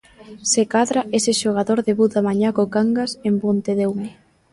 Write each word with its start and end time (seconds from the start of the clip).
Se 0.51 0.61
cadra 0.73 1.01
ese 1.17 1.31
xogador 1.41 1.79
debuta 1.87 2.25
mañá 2.27 2.49
co 2.55 2.71
Cangas 2.75 3.11
en 3.27 3.33
Pontedeume. 3.43 4.09